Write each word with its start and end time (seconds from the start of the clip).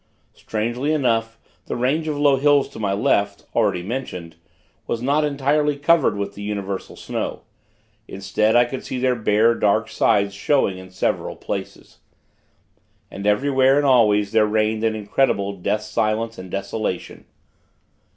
Strangely 0.33 0.91
enough, 0.91 1.37
the 1.67 1.75
range 1.75 2.07
of 2.07 2.17
low 2.17 2.35
hills 2.37 2.67
to 2.69 2.79
my 2.79 2.91
left 2.91 3.45
already 3.53 3.83
mentioned 3.83 4.35
was 4.87 4.99
not 4.99 5.23
entirely 5.23 5.75
covered 5.77 6.17
with 6.17 6.33
the 6.33 6.41
universal 6.41 6.95
snow; 6.95 7.43
instead, 8.07 8.55
I 8.55 8.65
could 8.65 8.83
see 8.83 8.97
their 8.97 9.13
bare, 9.13 9.53
dark 9.53 9.89
sides 9.89 10.33
showing 10.33 10.79
in 10.79 10.89
several 10.89 11.35
places. 11.35 11.99
And 13.11 13.27
everywhere 13.27 13.77
and 13.77 13.85
always 13.85 14.31
there 14.31 14.47
reigned 14.47 14.83
an 14.83 14.95
incredible 14.95 15.53
death 15.57 15.83
silence 15.83 16.39
and 16.39 16.49
desolation. 16.49 17.25